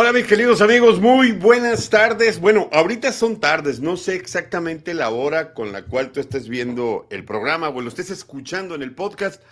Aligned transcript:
Hola 0.00 0.12
mis 0.12 0.28
queridos 0.28 0.60
amigos, 0.60 1.00
muy 1.00 1.32
buenas 1.32 1.90
tardes. 1.90 2.38
Bueno, 2.38 2.68
ahorita 2.70 3.10
son 3.10 3.40
tardes, 3.40 3.80
no 3.80 3.96
sé 3.96 4.14
exactamente 4.14 4.94
la 4.94 5.10
hora 5.10 5.52
con 5.54 5.72
la 5.72 5.86
cual 5.86 6.12
tú 6.12 6.20
estés 6.20 6.48
viendo 6.48 7.08
el 7.10 7.24
programa 7.24 7.68
o 7.68 7.80
lo 7.80 7.88
estés 7.88 8.10
escuchando 8.10 8.76
en 8.76 8.82
el 8.82 8.94
podcast, 8.94 9.42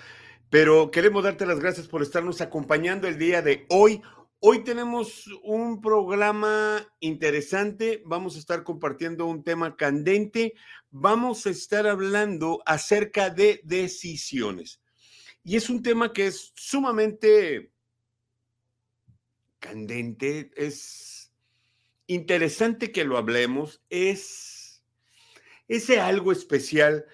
pero 0.49 0.93
queremos 0.93 1.25
darte 1.25 1.47
las 1.47 1.59
gracias 1.59 1.89
por 1.89 2.01
estarnos 2.01 2.41
acompañando 2.41 3.09
el 3.09 3.19
día 3.19 3.43
de 3.43 3.67
hoy. 3.71 4.01
Hoy 4.39 4.63
tenemos 4.63 5.29
un 5.43 5.81
programa 5.81 6.81
interesante, 7.01 8.01
vamos 8.07 8.37
a 8.37 8.39
estar 8.39 8.63
compartiendo 8.63 9.27
un 9.27 9.43
tema 9.43 9.75
candente, 9.75 10.55
vamos 10.93 11.45
a 11.47 11.51
estar 11.51 11.89
hablando 11.89 12.63
acerca 12.67 13.31
de 13.31 13.63
decisiones. 13.65 14.81
Y 15.43 15.57
es 15.57 15.69
un 15.69 15.83
tema 15.83 16.13
que 16.13 16.29
es 16.29 16.53
sumamente 16.55 17.73
candente, 19.67 20.51
es 20.57 21.33
interesante 22.07 22.93
que 22.93 23.05
lo 23.05 23.17
hablemos, 23.17 23.83
es 23.91 24.83
ese 25.67 26.01
algo 26.01 26.31
especial 26.31 27.07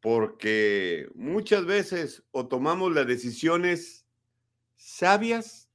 porque 0.00 1.08
muchas 1.14 1.66
veces 1.66 2.22
o 2.30 2.46
tomamos 2.46 2.92
las 2.92 3.06
decisiones 3.06 4.06
sabias 4.76 5.68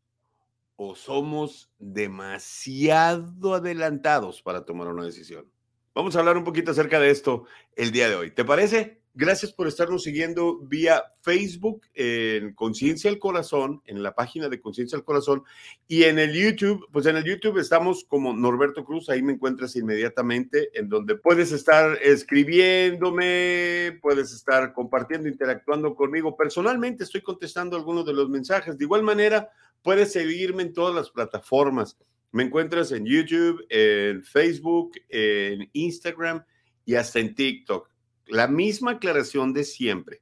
o 0.77 0.95
somos 0.95 1.69
demasiado 1.77 3.53
adelantados 3.53 4.41
para 4.41 4.66
tomar 4.66 4.88
una 4.88 5.03
decisión. 5.03 5.52
Vamos 5.94 6.16
a 6.16 6.19
hablar 6.19 6.38
un 6.38 6.45
poquito 6.45 6.71
acerca 6.71 6.99
de 6.99 7.09
esto 7.09 7.45
el 7.75 7.91
día 7.91 8.09
de 8.09 8.16
hoy. 8.16 8.31
¿Te 8.31 8.45
parece? 8.45 9.02
Gracias 9.17 9.53
por 9.53 9.65
estarnos 9.65 10.03
siguiendo 10.03 10.59
vía 10.59 11.01
Facebook 11.21 11.83
en 11.93 12.53
Conciencia 12.53 13.09
al 13.09 13.17
Corazón, 13.17 13.81
en 13.85 14.03
la 14.03 14.13
página 14.13 14.49
de 14.49 14.59
Conciencia 14.59 14.97
al 14.97 15.05
Corazón 15.05 15.43
y 15.88 16.03
en 16.03 16.19
el 16.19 16.33
YouTube. 16.33 16.85
Pues 16.91 17.05
en 17.05 17.15
el 17.15 17.23
YouTube 17.23 17.57
estamos 17.59 18.03
como 18.03 18.33
Norberto 18.33 18.83
Cruz, 18.83 19.07
ahí 19.07 19.23
me 19.23 19.31
encuentras 19.31 19.77
inmediatamente, 19.77 20.77
en 20.77 20.89
donde 20.89 21.16
puedes 21.16 21.53
estar 21.53 21.97
escribiéndome, 22.02 23.97
puedes 24.02 24.33
estar 24.33 24.73
compartiendo, 24.73 25.29
interactuando 25.29 25.95
conmigo. 25.95 26.35
Personalmente 26.35 27.05
estoy 27.05 27.22
contestando 27.22 27.77
algunos 27.77 28.05
de 28.05 28.11
los 28.11 28.27
mensajes. 28.27 28.77
De 28.77 28.83
igual 28.83 29.03
manera, 29.03 29.50
puedes 29.81 30.11
seguirme 30.11 30.63
en 30.63 30.73
todas 30.73 30.94
las 30.94 31.09
plataformas. 31.09 31.97
Me 32.33 32.44
encuentras 32.44 32.91
en 32.91 33.05
YouTube, 33.05 33.66
en 33.69 34.25
Facebook, 34.25 34.91
en 35.07 35.69
Instagram 35.72 36.44
y 36.83 36.95
hasta 36.95 37.19
en 37.19 37.33
TikTok 37.33 37.94
la 38.28 38.48
misma 38.48 38.92
aclaración 38.92 39.54
de 39.54 39.64
siempre, 39.64 40.22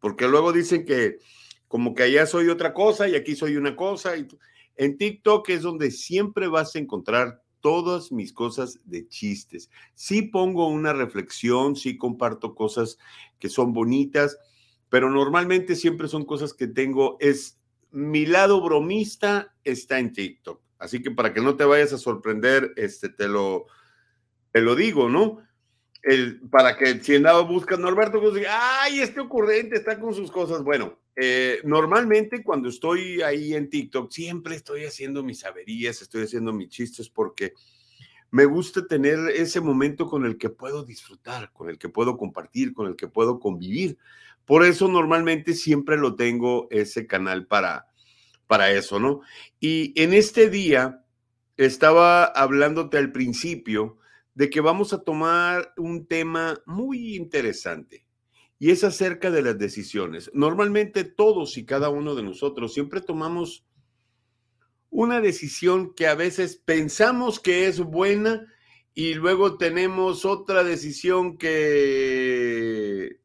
porque 0.00 0.28
luego 0.28 0.52
dicen 0.52 0.84
que 0.84 1.18
como 1.68 1.94
que 1.94 2.02
allá 2.02 2.26
soy 2.26 2.48
otra 2.48 2.74
cosa 2.74 3.08
y 3.08 3.14
aquí 3.14 3.36
soy 3.36 3.56
una 3.56 3.76
cosa. 3.76 4.16
Y 4.16 4.26
en 4.76 4.96
TikTok 4.96 5.48
es 5.50 5.62
donde 5.62 5.92
siempre 5.92 6.48
vas 6.48 6.74
a 6.74 6.80
encontrar 6.80 7.42
todas 7.60 8.10
mis 8.10 8.32
cosas 8.32 8.80
de 8.84 9.06
chistes. 9.06 9.70
Sí 9.94 10.22
pongo 10.22 10.66
una 10.66 10.92
reflexión, 10.92 11.76
sí 11.76 11.96
comparto 11.96 12.54
cosas 12.54 12.98
que 13.38 13.48
son 13.48 13.72
bonitas, 13.72 14.36
pero 14.88 15.10
normalmente 15.10 15.76
siempre 15.76 16.08
son 16.08 16.24
cosas 16.24 16.54
que 16.54 16.66
tengo, 16.66 17.16
es 17.20 17.60
mi 17.92 18.26
lado 18.26 18.60
bromista 18.60 19.54
está 19.62 19.98
en 19.98 20.12
TikTok. 20.12 20.60
Así 20.78 21.02
que 21.02 21.10
para 21.10 21.32
que 21.32 21.40
no 21.40 21.56
te 21.56 21.64
vayas 21.64 21.92
a 21.92 21.98
sorprender, 21.98 22.72
este, 22.76 23.10
te 23.10 23.28
lo, 23.28 23.66
te 24.50 24.60
lo 24.60 24.74
digo, 24.74 25.08
¿no? 25.08 25.38
El, 26.02 26.40
para 26.50 26.76
que 26.76 27.00
si 27.00 27.14
en 27.14 27.24
dado 27.24 27.46
buscas 27.46 27.78
Norberto, 27.78 28.20
pues, 28.20 28.44
ay, 28.48 29.00
este 29.00 29.20
ocurrente 29.20 29.76
está 29.76 29.98
con 29.98 30.14
sus 30.14 30.30
cosas. 30.30 30.62
Bueno, 30.62 30.98
eh, 31.16 31.60
normalmente 31.64 32.42
cuando 32.42 32.68
estoy 32.68 33.22
ahí 33.22 33.54
en 33.54 33.68
TikTok, 33.68 34.10
siempre 34.10 34.56
estoy 34.56 34.84
haciendo 34.84 35.22
mis 35.22 35.44
averías, 35.44 36.00
estoy 36.00 36.22
haciendo 36.22 36.52
mis 36.52 36.68
chistes 36.68 37.08
porque 37.10 37.52
me 38.30 38.44
gusta 38.44 38.86
tener 38.86 39.18
ese 39.34 39.60
momento 39.60 40.06
con 40.06 40.24
el 40.24 40.38
que 40.38 40.50
puedo 40.50 40.84
disfrutar, 40.84 41.52
con 41.52 41.68
el 41.68 41.78
que 41.78 41.88
puedo 41.88 42.16
compartir, 42.16 42.72
con 42.72 42.86
el 42.86 42.96
que 42.96 43.08
puedo 43.08 43.40
convivir. 43.40 43.98
Por 44.44 44.64
eso 44.64 44.88
normalmente 44.88 45.54
siempre 45.54 45.96
lo 45.96 46.16
tengo 46.16 46.68
ese 46.70 47.06
canal 47.06 47.46
para, 47.46 47.86
para 48.46 48.70
eso, 48.72 48.98
¿no? 48.98 49.20
Y 49.58 49.92
en 50.00 50.14
este 50.14 50.48
día 50.48 51.04
estaba 51.56 52.24
hablándote 52.24 52.98
al 52.98 53.12
principio 53.12 53.98
de 54.40 54.48
que 54.48 54.62
vamos 54.62 54.94
a 54.94 55.02
tomar 55.04 55.74
un 55.76 56.06
tema 56.06 56.62
muy 56.64 57.14
interesante 57.14 58.06
y 58.58 58.70
es 58.70 58.84
acerca 58.84 59.30
de 59.30 59.42
las 59.42 59.58
decisiones. 59.58 60.30
Normalmente 60.32 61.04
todos 61.04 61.58
y 61.58 61.66
cada 61.66 61.90
uno 61.90 62.14
de 62.14 62.22
nosotros 62.22 62.72
siempre 62.72 63.02
tomamos 63.02 63.66
una 64.88 65.20
decisión 65.20 65.92
que 65.92 66.06
a 66.06 66.14
veces 66.14 66.56
pensamos 66.56 67.38
que 67.38 67.66
es 67.66 67.80
buena 67.80 68.46
y 68.94 69.12
luego 69.12 69.58
tenemos 69.58 70.24
otra 70.24 70.64
decisión 70.64 71.36
que, 71.36 73.20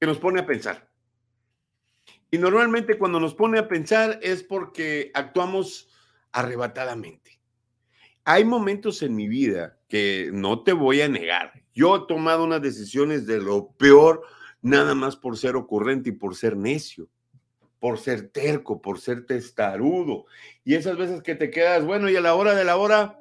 que 0.00 0.06
nos 0.06 0.16
pone 0.16 0.40
a 0.40 0.46
pensar. 0.46 0.90
Y 2.30 2.38
normalmente 2.38 2.96
cuando 2.96 3.20
nos 3.20 3.34
pone 3.34 3.58
a 3.58 3.68
pensar 3.68 4.18
es 4.22 4.42
porque 4.42 5.10
actuamos 5.12 5.90
arrebatadamente. 6.32 7.35
Hay 8.28 8.44
momentos 8.44 9.02
en 9.02 9.14
mi 9.14 9.28
vida 9.28 9.78
que 9.88 10.30
no 10.32 10.64
te 10.64 10.72
voy 10.72 11.00
a 11.00 11.08
negar. 11.08 11.62
Yo 11.72 11.94
he 11.94 12.06
tomado 12.08 12.42
unas 12.42 12.60
decisiones 12.60 13.24
de 13.24 13.38
lo 13.38 13.68
peor 13.68 14.22
nada 14.60 14.96
más 14.96 15.14
por 15.14 15.38
ser 15.38 15.54
ocurrente 15.54 16.08
y 16.08 16.12
por 16.12 16.34
ser 16.34 16.56
necio, 16.56 17.08
por 17.78 18.00
ser 18.00 18.30
terco, 18.30 18.82
por 18.82 19.00
ser 19.00 19.26
testarudo. 19.26 20.26
Y 20.64 20.74
esas 20.74 20.96
veces 20.96 21.22
que 21.22 21.36
te 21.36 21.50
quedas, 21.50 21.84
bueno, 21.84 22.10
y 22.10 22.16
a 22.16 22.20
la 22.20 22.34
hora 22.34 22.56
de 22.56 22.64
la 22.64 22.76
hora... 22.76 23.16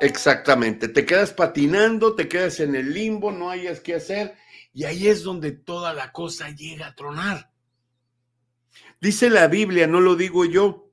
Exactamente, 0.00 0.86
te 0.86 1.04
quedas 1.04 1.32
patinando, 1.32 2.14
te 2.14 2.28
quedas 2.28 2.60
en 2.60 2.76
el 2.76 2.94
limbo, 2.94 3.32
no 3.32 3.50
hayas 3.50 3.80
qué 3.80 3.96
hacer, 3.96 4.36
y 4.72 4.84
ahí 4.84 5.08
es 5.08 5.24
donde 5.24 5.50
toda 5.50 5.92
la 5.92 6.12
cosa 6.12 6.50
llega 6.50 6.86
a 6.86 6.94
tronar. 6.94 7.50
Dice 9.00 9.28
la 9.28 9.48
Biblia, 9.48 9.88
no 9.88 10.00
lo 10.00 10.14
digo 10.14 10.44
yo, 10.44 10.85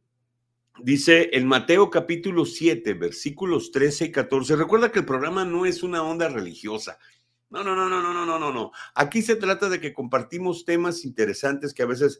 Dice 0.82 1.30
en 1.34 1.48
Mateo 1.48 1.90
capítulo 1.90 2.46
7, 2.46 2.96
versículos 2.96 3.72
13 3.72 4.06
y 4.06 4.12
14. 4.12 4.56
Recuerda 4.56 4.92
que 4.92 5.00
el 5.00 5.06
programa 5.06 5.46
no 5.46 5.66
es 5.66 5.84
una 5.84 6.02
onda 6.04 6.28
religiosa. 6.30 6.98
No, 7.52 7.64
no, 7.64 7.76
no, 7.76 7.88
no, 7.88 8.02
no, 8.02 8.26
no, 8.26 8.40
no, 8.40 8.52
no. 8.52 8.72
Aquí 8.96 9.22
se 9.22 9.36
trata 9.36 9.70
de 9.70 9.80
que 9.80 9.94
compartimos 9.94 10.66
temas 10.66 11.06
interesantes 11.06 11.74
que 11.74 11.84
a 11.84 11.88
veces 11.88 12.20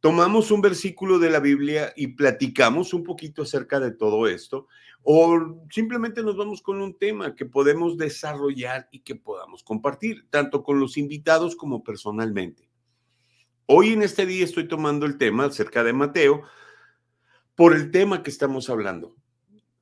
tomamos 0.00 0.50
un 0.50 0.62
versículo 0.62 1.18
de 1.18 1.30
la 1.30 1.38
Biblia 1.38 1.92
y 1.94 2.08
platicamos 2.08 2.94
un 2.94 3.04
poquito 3.04 3.42
acerca 3.42 3.78
de 3.78 3.92
todo 3.92 4.26
esto, 4.26 4.66
o 5.02 5.62
simplemente 5.70 6.22
nos 6.22 6.36
vamos 6.36 6.60
con 6.60 6.80
un 6.80 6.98
tema 6.98 7.36
que 7.36 7.46
podemos 7.46 7.96
desarrollar 7.98 8.88
y 8.90 9.00
que 9.00 9.14
podamos 9.14 9.62
compartir, 9.62 10.26
tanto 10.30 10.64
con 10.64 10.80
los 10.80 10.96
invitados 10.96 11.54
como 11.54 11.84
personalmente. 11.84 12.68
Hoy 13.66 13.92
en 13.92 14.02
este 14.02 14.26
día 14.26 14.44
estoy 14.44 14.66
tomando 14.66 15.06
el 15.06 15.18
tema 15.18 15.44
acerca 15.44 15.84
de 15.84 15.92
Mateo, 15.92 16.42
por 17.54 17.74
el 17.74 17.90
tema 17.90 18.22
que 18.22 18.30
estamos 18.30 18.70
hablando. 18.70 19.16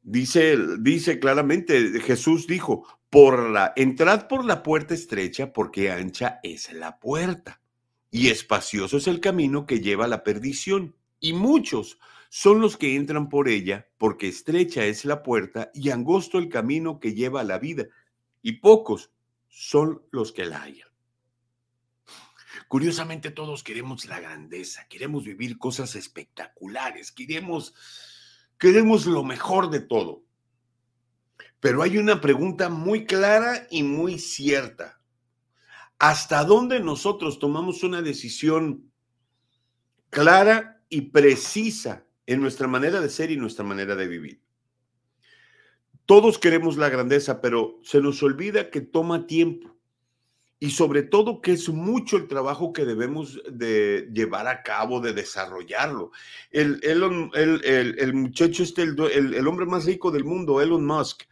Dice, 0.03 0.57
dice 0.79 1.21
claramente, 1.21 2.01
Jesús 2.01 2.47
dijo, 2.47 2.87
por 3.11 3.51
la, 3.51 3.73
entrad 3.77 4.29
por 4.29 4.45
la 4.45 4.63
puerta 4.63 4.95
estrecha 4.95 5.53
porque 5.53 5.91
ancha 5.91 6.41
es 6.43 6.73
la 6.73 6.99
puerta 7.01 7.61
y 8.11 8.29
espacioso 8.29 8.97
es 8.97 9.09
el 9.09 9.21
camino 9.21 9.67
que 9.67 9.81
lleva 9.81 10.05
a 10.05 10.09
la 10.09 10.23
perdición 10.25 10.97
y 11.19 11.33
muchos 11.33 11.99
son 12.29 12.61
los 12.61 12.77
que 12.77 12.95
entran 12.95 13.29
por 13.29 13.49
ella 13.49 13.89
porque 13.99 14.29
estrecha 14.29 14.85
es 14.87 15.05
la 15.05 15.23
puerta 15.23 15.71
y 15.75 15.91
angosto 15.91 16.39
el 16.39 16.49
camino 16.49 17.01
que 17.01 17.15
lleva 17.15 17.41
a 17.41 17.45
la 17.45 17.59
vida 17.59 17.87
y 18.43 18.53
pocos 18.53 19.11
son 19.49 20.03
los 20.13 20.33
que 20.33 20.47
la 20.47 20.63
hallan. 20.63 20.90
Curiosamente 22.71 23.33
todos 23.33 23.65
queremos 23.65 24.05
la 24.05 24.21
grandeza, 24.21 24.87
queremos 24.89 25.25
vivir 25.25 25.59
cosas 25.59 25.97
espectaculares, 25.97 27.11
queremos, 27.11 27.75
queremos 28.59 29.07
lo 29.07 29.25
mejor 29.25 29.71
de 29.71 29.81
todo. 29.81 30.23
Pero 31.59 31.83
hay 31.83 31.99
una 31.99 32.21
pregunta 32.21 32.69
muy 32.69 33.07
clara 33.07 33.67
y 33.73 33.83
muy 33.83 34.21
cierta. 34.21 35.01
¿Hasta 35.99 36.45
dónde 36.45 36.79
nosotros 36.79 37.41
tomamos 37.41 37.83
una 37.83 38.03
decisión 38.03 38.93
clara 40.09 40.81
y 40.89 41.01
precisa 41.11 42.07
en 42.25 42.41
nuestra 42.41 42.69
manera 42.69 43.01
de 43.01 43.11
ser 43.11 43.33
y 43.33 43.37
nuestra 43.37 43.65
manera 43.65 43.97
de 43.97 44.07
vivir? 44.07 44.43
Todos 46.07 46.39
queremos 46.39 46.77
la 46.77 46.89
grandeza, 46.89 47.41
pero 47.41 47.81
se 47.83 48.01
nos 48.01 48.23
olvida 48.23 48.71
que 48.71 48.81
toma 48.81 49.27
tiempo 49.27 49.70
y 50.63 50.71
sobre 50.73 51.03
todo 51.03 51.41
que 51.41 51.53
es 51.53 51.71
mucho 51.71 52.19
el 52.19 52.29
trabajo 52.29 52.75
que 52.75 52.85
debemos 52.85 53.41
de 53.51 54.11
llevar 54.13 54.47
a 54.47 54.63
cabo, 54.63 55.01
de 55.01 55.15
desarrollarlo. 55.15 56.13
El, 56.51 56.81
el, 56.83 58.13
muchacho 58.13 58.63
este, 58.63 58.83
el, 58.83 59.47
hombre 59.49 59.65
más 59.65 59.87
rico 59.87 60.11
del 60.11 60.25
mundo, 60.25 60.61
Elon 60.61 60.85
Musk, 60.85 61.23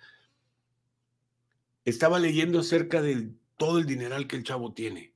estaba 1.84 2.18
leyendo 2.18 2.60
acerca 2.60 3.02
de 3.02 3.28
todo 3.58 3.78
el 3.78 3.84
dineral 3.84 4.26
que 4.26 4.36
el 4.36 4.44
chavo 4.44 4.72
tiene. 4.72 5.12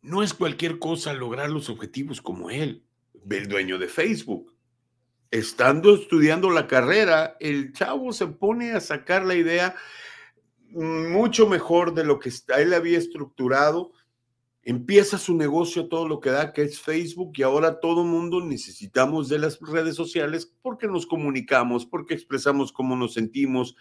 No 0.00 0.22
es 0.22 0.32
cualquier 0.32 0.78
cosa 0.78 1.12
lograr 1.12 1.50
los 1.50 1.68
objetivos 1.68 2.22
como 2.22 2.48
él, 2.48 2.84
el 3.28 3.48
dueño 3.48 3.76
de 3.76 3.88
Facebook. 3.88 4.54
Estando 5.32 5.96
estudiando 5.96 6.48
la 6.50 6.68
carrera, 6.68 7.36
el 7.40 7.72
chavo 7.72 8.12
se 8.12 8.28
pone 8.28 8.70
a 8.70 8.80
sacar 8.80 9.26
la 9.26 9.34
idea 9.34 9.74
mucho 10.72 11.48
mejor 11.48 11.94
de 11.94 12.04
lo 12.04 12.18
que 12.18 12.32
él 12.56 12.74
había 12.74 12.98
estructurado. 12.98 13.92
Empieza 14.62 15.18
su 15.18 15.34
negocio 15.34 15.88
todo 15.88 16.06
lo 16.06 16.20
que 16.20 16.30
da, 16.30 16.52
que 16.52 16.62
es 16.62 16.80
Facebook, 16.80 17.32
y 17.36 17.42
ahora 17.42 17.80
todo 17.80 18.04
mundo 18.04 18.44
necesitamos 18.44 19.28
de 19.28 19.38
las 19.38 19.58
redes 19.60 19.96
sociales 19.96 20.52
porque 20.62 20.86
nos 20.86 21.06
comunicamos, 21.06 21.86
porque 21.86 22.14
expresamos 22.14 22.70
cómo 22.70 22.94
nos 22.94 23.14
sentimos, 23.14 23.74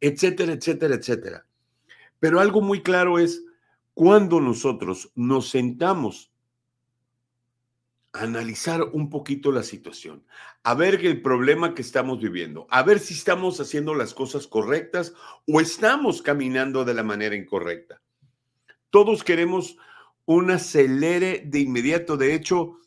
etcétera, 0.00 0.52
etcétera, 0.52 0.96
etcétera. 0.96 1.46
Pero 2.18 2.40
algo 2.40 2.60
muy 2.60 2.82
claro 2.82 3.18
es 3.18 3.44
cuando 3.94 4.40
nosotros 4.40 5.10
nos 5.14 5.48
sentamos 5.48 6.29
analizar 8.12 8.82
un 8.92 9.08
poquito 9.08 9.52
la 9.52 9.62
situación, 9.62 10.24
a 10.62 10.74
ver 10.74 11.04
el 11.06 11.22
problema 11.22 11.74
que 11.74 11.82
estamos 11.82 12.20
viviendo, 12.20 12.66
a 12.70 12.82
ver 12.82 12.98
si 12.98 13.14
estamos 13.14 13.60
haciendo 13.60 13.94
las 13.94 14.14
cosas 14.14 14.46
correctas 14.46 15.14
o 15.46 15.60
estamos 15.60 16.22
caminando 16.22 16.84
de 16.84 16.94
la 16.94 17.02
manera 17.02 17.36
incorrecta. 17.36 18.00
Todos 18.90 19.22
queremos 19.22 19.76
un 20.24 20.50
acelere 20.50 21.42
de 21.46 21.60
inmediato. 21.60 22.16
De 22.16 22.34
hecho, 22.34 22.78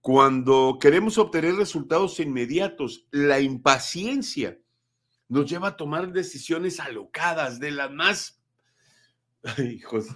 cuando 0.00 0.78
queremos 0.80 1.18
obtener 1.18 1.54
resultados 1.56 2.20
inmediatos, 2.20 3.06
la 3.10 3.40
impaciencia 3.40 4.58
nos 5.28 5.50
lleva 5.50 5.68
a 5.68 5.76
tomar 5.76 6.12
decisiones 6.12 6.80
alocadas, 6.80 7.60
de 7.60 7.72
las 7.72 7.90
más, 7.90 8.40
hijos, 9.58 10.06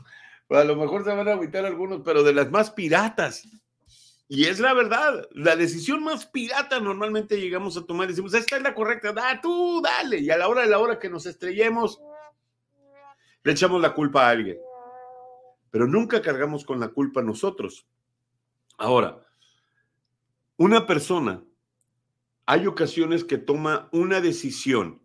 a 0.49 0.65
lo 0.65 0.77
mejor 0.77 1.05
se 1.05 1.15
van 1.15 1.29
a 1.29 1.33
agüitar 1.33 1.65
algunos, 1.65 2.03
pero 2.05 2.23
de 2.23 2.33
las 2.33 2.51
más 2.51 2.71
piratas. 2.71 3.43
Y 4.35 4.47
es 4.47 4.61
la 4.61 4.73
verdad, 4.73 5.29
la 5.33 5.57
decisión 5.57 6.03
más 6.03 6.25
pirata 6.25 6.81
normalmente 6.81 7.39
llegamos 7.39 7.77
a 7.77 7.85
tomar, 7.85 8.09
decimos, 8.09 8.33
esta 8.33 8.57
es 8.57 8.63
la 8.63 8.75
correcta, 8.75 9.13
da 9.13 9.39
tú, 9.43 9.83
dale. 9.83 10.21
Y 10.21 10.31
a 10.31 10.39
la 10.39 10.49
hora 10.49 10.63
de 10.63 10.69
la 10.69 10.79
hora 10.79 10.99
que 10.99 11.11
nos 11.11 11.27
estrellemos, 11.27 12.01
le 13.43 13.53
echamos 13.53 13.83
la 13.83 13.93
culpa 13.93 14.25
a 14.25 14.31
alguien. 14.31 14.57
Pero 15.71 15.87
nunca 15.87 16.23
cargamos 16.23 16.65
con 16.65 16.81
la 16.81 16.89
culpa 16.89 17.21
nosotros. 17.21 17.87
Ahora, 18.79 19.23
una 20.57 20.87
persona, 20.87 21.45
hay 22.47 22.67
ocasiones 22.67 23.25
que 23.25 23.37
toma 23.37 23.91
una 23.93 24.23
decisión 24.23 25.03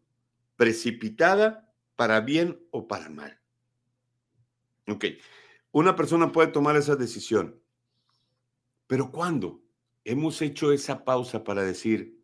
precipitada 0.55 1.69
para 1.97 2.21
bien 2.21 2.65
o 2.71 2.87
para 2.87 3.09
mal. 3.09 3.41
Ok, 4.87 5.03
una 5.73 5.97
persona 5.97 6.31
puede 6.31 6.47
tomar 6.47 6.77
esa 6.77 6.95
decisión, 6.95 7.61
pero 8.87 9.11
¿cuándo 9.11 9.61
hemos 10.03 10.41
hecho 10.41 10.71
esa 10.71 11.03
pausa 11.03 11.43
para 11.43 11.63
decir, 11.63 12.23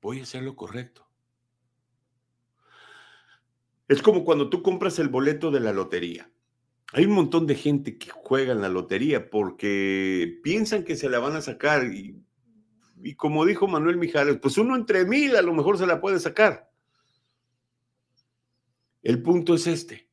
voy 0.00 0.20
a 0.20 0.24
hacer 0.24 0.42
lo 0.42 0.56
correcto? 0.56 1.06
Es 3.88 4.02
como 4.02 4.24
cuando 4.24 4.50
tú 4.50 4.62
compras 4.62 4.98
el 4.98 5.08
boleto 5.08 5.50
de 5.50 5.60
la 5.60 5.72
lotería. 5.72 6.30
Hay 6.92 7.06
un 7.06 7.12
montón 7.12 7.46
de 7.46 7.54
gente 7.54 7.98
que 7.98 8.10
juega 8.10 8.52
en 8.52 8.60
la 8.60 8.68
lotería 8.68 9.30
porque 9.30 10.40
piensan 10.42 10.84
que 10.84 10.96
se 10.96 11.08
la 11.08 11.20
van 11.20 11.36
a 11.36 11.40
sacar 11.40 11.86
y, 11.92 12.20
y 13.02 13.14
como 13.14 13.44
dijo 13.44 13.68
Manuel 13.68 13.96
Mijares, 13.96 14.38
pues 14.42 14.58
uno 14.58 14.74
entre 14.74 15.04
mil 15.04 15.36
a 15.36 15.42
lo 15.42 15.54
mejor 15.54 15.78
se 15.78 15.86
la 15.86 16.00
puede 16.00 16.18
sacar. 16.18 16.70
El 19.02 19.22
punto 19.22 19.54
es 19.54 19.66
este. 19.66 20.08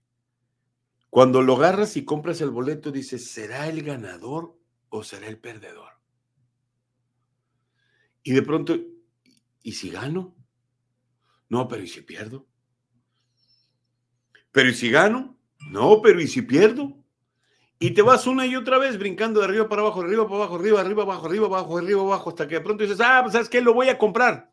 Cuando 1.10 1.42
lo 1.42 1.56
agarras 1.56 1.98
y 1.98 2.06
compras 2.06 2.42
el 2.42 2.52
boleto, 2.52 2.92
dices, 2.92 3.32
¿será 3.32 3.68
el 3.68 3.82
ganador 3.82 4.58
o 4.90 5.04
será 5.04 5.28
el 5.28 5.38
perdedor? 5.38 5.92
Y 8.24 8.34
de 8.34 8.42
pronto, 8.42 8.78
¿y 9.64 9.72
si 9.74 9.90
gano? 9.90 10.36
No, 11.50 11.68
pero 11.68 11.84
¿y 11.84 11.88
si 11.88 12.02
pierdo? 12.02 12.46
¿Pero 14.52 14.70
y 14.70 14.74
si 14.74 14.90
gano? 14.90 15.38
No, 15.70 16.02
pero 16.02 16.20
¿y 16.20 16.28
si 16.28 16.42
pierdo? 16.42 16.98
Y 17.80 17.92
te 17.92 18.02
vas 18.02 18.28
una 18.28 18.46
y 18.46 18.56
otra 18.56 18.80
vez 18.80 18.98
brincando 18.98 19.40
de 19.40 19.46
arriba 19.46 19.70
para 19.70 19.84
abajo, 19.84 20.02
de 20.02 20.08
arriba 20.08 20.26
para 20.26 20.36
abajo, 20.38 20.56
arriba, 20.56 20.82
arriba, 20.82 21.04
abajo, 21.04 21.26
arriba, 21.28 21.46
abajo, 21.46 21.78
arriba, 21.78 22.02
abajo, 22.02 22.30
hasta 22.30 22.48
que 22.48 22.56
de 22.56 22.62
pronto 22.62 22.84
dices, 22.84 23.00
ah, 23.00 23.26
sabes 23.32 23.50
qué, 23.50 23.62
lo 23.62 23.74
voy 23.74 23.90
a 23.90 23.98
comprar 23.98 24.52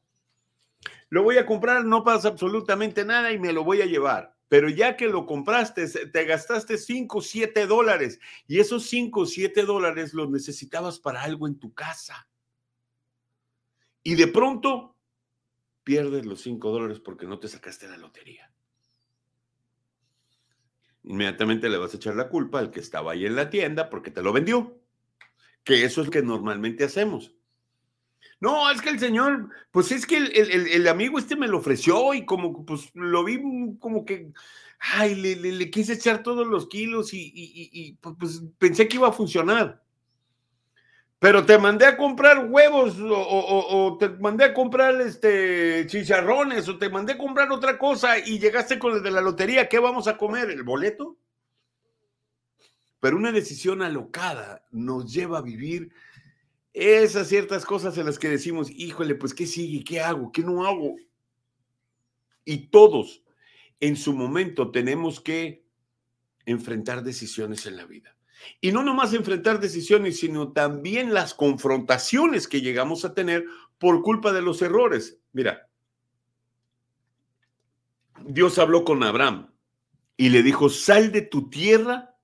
lo 1.14 1.22
voy 1.22 1.38
a 1.38 1.46
comprar, 1.46 1.84
no 1.84 2.02
pasa 2.02 2.26
absolutamente 2.26 3.04
nada 3.04 3.30
y 3.30 3.38
me 3.38 3.52
lo 3.52 3.62
voy 3.62 3.80
a 3.80 3.86
llevar. 3.86 4.33
Pero 4.48 4.68
ya 4.68 4.96
que 4.96 5.08
lo 5.08 5.26
compraste, 5.26 5.88
te 5.88 6.24
gastaste 6.24 6.78
5, 6.78 7.20
7 7.20 7.66
dólares 7.66 8.20
y 8.46 8.60
esos 8.60 8.84
5, 8.86 9.26
7 9.26 9.62
dólares 9.62 10.14
los 10.14 10.30
necesitabas 10.30 10.98
para 10.98 11.22
algo 11.22 11.46
en 11.46 11.58
tu 11.58 11.72
casa. 11.72 12.28
Y 14.02 14.14
de 14.16 14.28
pronto 14.28 14.96
pierdes 15.82 16.26
los 16.26 16.42
5 16.42 16.70
dólares 16.70 17.00
porque 17.00 17.26
no 17.26 17.38
te 17.38 17.48
sacaste 17.48 17.88
la 17.88 17.96
lotería. 17.96 18.50
Inmediatamente 21.04 21.68
le 21.68 21.76
vas 21.76 21.92
a 21.92 21.96
echar 21.96 22.14
la 22.16 22.28
culpa 22.28 22.58
al 22.58 22.70
que 22.70 22.80
estaba 22.80 23.12
ahí 23.12 23.26
en 23.26 23.36
la 23.36 23.50
tienda 23.50 23.90
porque 23.90 24.10
te 24.10 24.22
lo 24.22 24.32
vendió. 24.32 24.80
Que 25.62 25.84
eso 25.84 26.00
es 26.00 26.06
lo 26.06 26.10
que 26.10 26.22
normalmente 26.22 26.84
hacemos. 26.84 27.34
No, 28.40 28.70
es 28.70 28.80
que 28.82 28.90
el 28.90 28.98
señor, 28.98 29.48
pues 29.70 29.92
es 29.92 30.06
que 30.06 30.16
el, 30.16 30.88
amigo 30.88 31.18
este 31.18 31.36
me 31.36 31.48
lo 31.48 31.58
ofreció 31.58 32.14
y 32.14 32.24
como 32.24 32.64
pues 32.66 32.90
lo 32.94 33.24
vi 33.24 33.40
como 33.78 34.04
que, 34.04 34.32
ay, 34.78 35.14
le, 35.14 35.70
quise 35.70 35.94
echar 35.94 36.22
todos 36.22 36.46
los 36.46 36.68
kilos 36.68 37.10
y, 37.12 37.96
pues, 38.00 38.16
pues, 38.18 38.42
pensé 38.58 38.88
que 38.88 38.96
iba 38.96 39.08
a 39.08 39.12
funcionar. 39.12 39.82
Pero 41.18 41.46
te 41.46 41.56
mandé 41.56 41.86
a 41.86 41.96
comprar 41.96 42.48
huevos 42.50 42.96
o, 43.00 43.96
te 43.98 44.10
mandé 44.10 44.44
a 44.44 44.52
comprar 44.52 45.00
este 45.00 45.86
chicharrones 45.86 46.68
o 46.68 46.76
te 46.76 46.90
mandé 46.90 47.14
a 47.14 47.18
comprar 47.18 47.50
otra 47.50 47.78
cosa 47.78 48.18
y 48.18 48.38
llegaste 48.38 48.78
con 48.78 48.92
el 48.94 49.02
de 49.02 49.10
la 49.10 49.22
lotería, 49.22 49.66
¿qué 49.68 49.78
vamos 49.78 50.06
a 50.06 50.18
comer? 50.18 50.50
¿El 50.50 50.64
boleto? 50.64 51.16
Pero 53.00 53.16
una 53.16 53.32
decisión 53.32 53.80
alocada 53.80 54.66
nos 54.70 55.10
lleva 55.10 55.38
a 55.38 55.42
vivir 55.42 55.90
esas 56.74 57.28
ciertas 57.28 57.64
cosas 57.64 57.96
en 57.96 58.06
las 58.06 58.18
que 58.18 58.28
decimos, 58.28 58.68
híjole, 58.70 59.14
pues 59.14 59.32
¿qué 59.32 59.46
sigue? 59.46 59.84
¿Qué 59.84 60.00
hago? 60.00 60.32
¿Qué 60.32 60.42
no 60.42 60.66
hago? 60.66 60.96
Y 62.44 62.66
todos 62.66 63.22
en 63.78 63.96
su 63.96 64.12
momento 64.12 64.72
tenemos 64.72 65.20
que 65.20 65.64
enfrentar 66.46 67.04
decisiones 67.04 67.64
en 67.66 67.76
la 67.76 67.86
vida. 67.86 68.16
Y 68.60 68.72
no 68.72 68.82
nomás 68.82 69.14
enfrentar 69.14 69.60
decisiones, 69.60 70.18
sino 70.18 70.52
también 70.52 71.14
las 71.14 71.32
confrontaciones 71.32 72.48
que 72.48 72.60
llegamos 72.60 73.04
a 73.04 73.14
tener 73.14 73.44
por 73.78 74.02
culpa 74.02 74.32
de 74.32 74.42
los 74.42 74.60
errores. 74.60 75.18
Mira, 75.32 75.68
Dios 78.26 78.58
habló 78.58 78.84
con 78.84 79.02
Abraham 79.02 79.52
y 80.16 80.30
le 80.30 80.42
dijo, 80.42 80.68
sal 80.68 81.12
de 81.12 81.22
tu 81.22 81.48
tierra, 81.48 82.16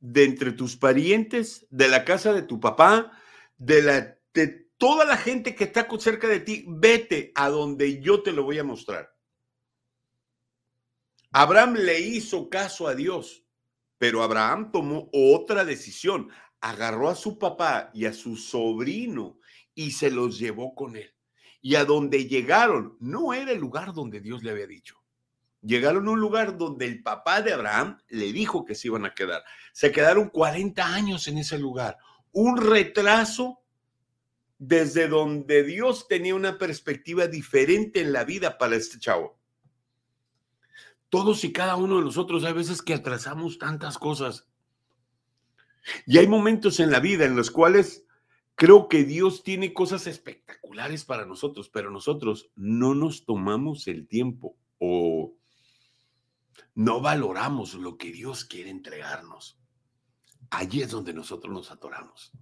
de 0.00 0.24
entre 0.24 0.52
tus 0.52 0.76
parientes, 0.76 1.66
de 1.70 1.88
la 1.88 2.04
casa 2.04 2.32
de 2.32 2.42
tu 2.42 2.60
papá, 2.60 3.12
de, 3.58 3.82
la, 3.82 4.18
de 4.32 4.68
toda 4.78 5.04
la 5.04 5.16
gente 5.16 5.54
que 5.54 5.64
está 5.64 5.86
cerca 5.98 6.28
de 6.28 6.40
ti, 6.40 6.64
vete 6.68 7.32
a 7.34 7.48
donde 7.48 8.00
yo 8.00 8.22
te 8.22 8.32
lo 8.32 8.44
voy 8.44 8.58
a 8.58 8.64
mostrar. 8.64 9.14
Abraham 11.32 11.74
le 11.74 12.00
hizo 12.00 12.48
caso 12.48 12.88
a 12.88 12.94
Dios, 12.94 13.44
pero 13.98 14.22
Abraham 14.22 14.72
tomó 14.72 15.10
otra 15.12 15.64
decisión. 15.64 16.30
Agarró 16.60 17.08
a 17.10 17.14
su 17.14 17.38
papá 17.38 17.90
y 17.92 18.06
a 18.06 18.12
su 18.12 18.36
sobrino 18.36 19.38
y 19.74 19.90
se 19.90 20.10
los 20.10 20.38
llevó 20.38 20.74
con 20.74 20.96
él. 20.96 21.14
Y 21.60 21.74
a 21.74 21.84
donde 21.84 22.26
llegaron, 22.26 22.96
no 23.00 23.34
era 23.34 23.52
el 23.52 23.58
lugar 23.58 23.92
donde 23.92 24.20
Dios 24.20 24.42
le 24.42 24.52
había 24.52 24.66
dicho. 24.66 24.96
Llegaron 25.60 26.06
a 26.08 26.12
un 26.12 26.20
lugar 26.20 26.56
donde 26.56 26.86
el 26.86 27.02
papá 27.02 27.42
de 27.42 27.52
Abraham 27.52 27.98
le 28.08 28.32
dijo 28.32 28.64
que 28.64 28.76
se 28.76 28.88
iban 28.88 29.04
a 29.04 29.14
quedar. 29.14 29.44
Se 29.72 29.92
quedaron 29.92 30.30
40 30.30 30.94
años 30.94 31.26
en 31.28 31.38
ese 31.38 31.58
lugar 31.58 31.98
un 32.40 32.56
retraso 32.56 33.64
desde 34.58 35.08
donde 35.08 35.64
Dios 35.64 36.06
tenía 36.06 36.36
una 36.36 36.56
perspectiva 36.56 37.26
diferente 37.26 38.00
en 38.00 38.12
la 38.12 38.22
vida 38.22 38.58
para 38.58 38.76
este 38.76 39.00
chavo. 39.00 39.36
Todos 41.08 41.42
y 41.42 41.52
cada 41.52 41.74
uno 41.74 41.96
de 41.98 42.04
nosotros 42.04 42.44
hay 42.44 42.52
veces 42.52 42.80
que 42.80 42.94
atrasamos 42.94 43.58
tantas 43.58 43.98
cosas. 43.98 44.46
Y 46.06 46.18
hay 46.18 46.28
momentos 46.28 46.78
en 46.78 46.92
la 46.92 47.00
vida 47.00 47.24
en 47.24 47.34
los 47.34 47.50
cuales 47.50 48.04
creo 48.54 48.86
que 48.86 49.02
Dios 49.02 49.42
tiene 49.42 49.74
cosas 49.74 50.06
espectaculares 50.06 51.04
para 51.04 51.26
nosotros, 51.26 51.68
pero 51.70 51.90
nosotros 51.90 52.52
no 52.54 52.94
nos 52.94 53.24
tomamos 53.24 53.88
el 53.88 54.06
tiempo 54.06 54.56
o 54.78 55.34
no 56.76 57.00
valoramos 57.00 57.74
lo 57.74 57.96
que 57.98 58.12
Dios 58.12 58.44
quiere 58.44 58.70
entregarnos. 58.70 59.57
Allí 60.50 60.82
es 60.82 60.90
donde 60.90 61.12
nosotros 61.12 61.52
nos 61.52 61.70
atoramos. 61.70 62.32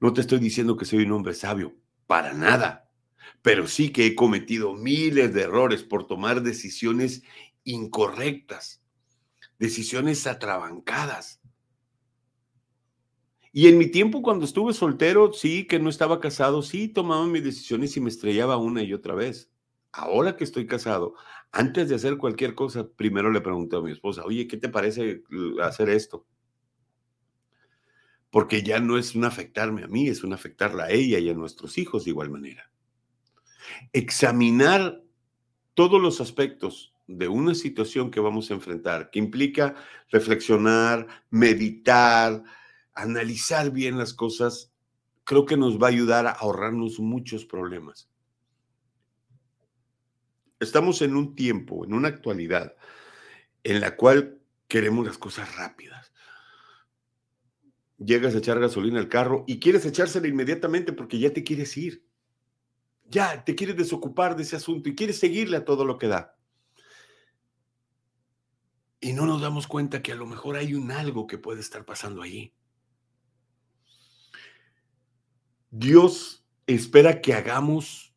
No 0.00 0.12
te 0.12 0.20
estoy 0.20 0.38
diciendo 0.38 0.76
que 0.76 0.84
soy 0.84 1.04
un 1.04 1.12
hombre 1.12 1.34
sabio, 1.34 1.74
para 2.06 2.32
nada, 2.32 2.90
pero 3.42 3.66
sí 3.66 3.90
que 3.90 4.06
he 4.06 4.14
cometido 4.14 4.74
miles 4.74 5.34
de 5.34 5.42
errores 5.42 5.82
por 5.82 6.06
tomar 6.06 6.42
decisiones 6.42 7.22
incorrectas, 7.64 8.82
decisiones 9.58 10.26
atrabancadas. 10.26 11.40
Y 13.52 13.66
en 13.66 13.78
mi 13.78 13.88
tiempo, 13.88 14.22
cuando 14.22 14.44
estuve 14.44 14.72
soltero, 14.72 15.32
sí, 15.32 15.66
que 15.66 15.78
no 15.78 15.90
estaba 15.90 16.20
casado, 16.20 16.62
sí, 16.62 16.88
tomaba 16.88 17.26
mis 17.26 17.44
decisiones 17.44 17.96
y 17.96 18.00
me 18.00 18.10
estrellaba 18.10 18.56
una 18.56 18.82
y 18.82 18.92
otra 18.94 19.14
vez. 19.14 19.50
Ahora 19.90 20.36
que 20.36 20.44
estoy 20.44 20.66
casado, 20.66 21.14
antes 21.50 21.88
de 21.88 21.94
hacer 21.94 22.18
cualquier 22.18 22.54
cosa, 22.54 22.88
primero 22.88 23.30
le 23.32 23.40
pregunto 23.40 23.78
a 23.78 23.82
mi 23.82 23.90
esposa, 23.90 24.22
oye, 24.24 24.46
¿qué 24.46 24.58
te 24.58 24.68
parece 24.68 25.24
hacer 25.62 25.88
esto? 25.88 26.26
Porque 28.30 28.62
ya 28.62 28.78
no 28.78 28.98
es 28.98 29.14
un 29.14 29.24
afectarme 29.24 29.84
a 29.84 29.88
mí, 29.88 30.08
es 30.08 30.22
un 30.22 30.32
afectarla 30.32 30.84
a 30.84 30.90
ella 30.90 31.18
y 31.18 31.30
a 31.30 31.34
nuestros 31.34 31.78
hijos 31.78 32.04
de 32.04 32.10
igual 32.10 32.30
manera. 32.30 32.70
Examinar 33.92 35.02
todos 35.74 36.00
los 36.00 36.20
aspectos 36.20 36.92
de 37.06 37.26
una 37.26 37.54
situación 37.54 38.10
que 38.10 38.20
vamos 38.20 38.50
a 38.50 38.54
enfrentar, 38.54 39.10
que 39.10 39.18
implica 39.18 39.74
reflexionar, 40.10 41.06
meditar, 41.30 42.44
analizar 42.94 43.70
bien 43.70 43.96
las 43.96 44.12
cosas, 44.12 44.72
creo 45.24 45.46
que 45.46 45.56
nos 45.56 45.80
va 45.80 45.86
a 45.86 45.90
ayudar 45.90 46.26
a 46.26 46.32
ahorrarnos 46.32 47.00
muchos 47.00 47.44
problemas. 47.44 48.10
Estamos 50.60 51.00
en 51.02 51.16
un 51.16 51.34
tiempo, 51.34 51.84
en 51.84 51.94
una 51.94 52.08
actualidad, 52.08 52.74
en 53.62 53.80
la 53.80 53.96
cual 53.96 54.40
queremos 54.66 55.06
las 55.06 55.16
cosas 55.16 55.54
rápidas. 55.56 56.07
Llegas 57.98 58.34
a 58.34 58.38
echar 58.38 58.60
gasolina 58.60 59.00
al 59.00 59.08
carro 59.08 59.44
y 59.46 59.58
quieres 59.58 59.84
echársela 59.84 60.28
inmediatamente 60.28 60.92
porque 60.92 61.18
ya 61.18 61.32
te 61.32 61.42
quieres 61.42 61.76
ir. 61.76 62.04
Ya 63.10 63.44
te 63.44 63.54
quieres 63.54 63.76
desocupar 63.76 64.36
de 64.36 64.42
ese 64.42 64.56
asunto 64.56 64.88
y 64.88 64.94
quieres 64.94 65.18
seguirle 65.18 65.56
a 65.56 65.64
todo 65.64 65.84
lo 65.84 65.98
que 65.98 66.08
da. 66.08 66.36
Y 69.00 69.12
no 69.12 69.26
nos 69.26 69.40
damos 69.40 69.66
cuenta 69.66 70.02
que 70.02 70.12
a 70.12 70.16
lo 70.16 70.26
mejor 70.26 70.56
hay 70.56 70.74
un 70.74 70.90
algo 70.90 71.26
que 71.26 71.38
puede 71.38 71.60
estar 71.60 71.84
pasando 71.84 72.22
allí. 72.22 72.52
Dios 75.70 76.44
espera 76.66 77.20
que 77.20 77.34
hagamos 77.34 78.14